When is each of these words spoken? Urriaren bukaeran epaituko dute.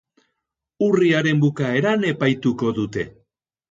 Urriaren 0.85 1.43
bukaeran 1.45 2.11
epaituko 2.17 2.77
dute. 2.83 3.11